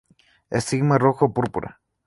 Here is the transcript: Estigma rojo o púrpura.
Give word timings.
Estigma 0.59 0.97
rojo 1.03 1.23
o 1.27 1.31
púrpura. 1.35 1.69